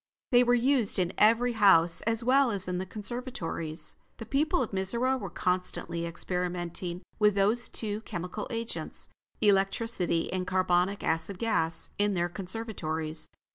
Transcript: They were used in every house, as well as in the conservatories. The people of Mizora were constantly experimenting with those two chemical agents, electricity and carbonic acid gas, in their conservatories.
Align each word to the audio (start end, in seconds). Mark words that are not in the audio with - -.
They 0.31 0.43
were 0.43 0.55
used 0.55 0.97
in 0.97 1.13
every 1.19 1.53
house, 1.53 2.01
as 2.07 2.23
well 2.23 2.49
as 2.49 2.67
in 2.67 2.79
the 2.79 2.87
conservatories. 2.87 3.97
The 4.17 4.25
people 4.25 4.63
of 4.63 4.71
Mizora 4.71 5.15
were 5.19 5.29
constantly 5.29 6.07
experimenting 6.07 7.03
with 7.19 7.35
those 7.35 7.69
two 7.69 8.01
chemical 8.01 8.47
agents, 8.49 9.09
electricity 9.41 10.33
and 10.33 10.47
carbonic 10.47 11.03
acid 11.03 11.37
gas, 11.37 11.91
in 11.99 12.15
their 12.15 12.29
conservatories. 12.29 13.27